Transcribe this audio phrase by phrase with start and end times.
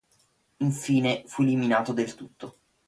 [0.63, 2.57] Infine fu eliminato del tutto.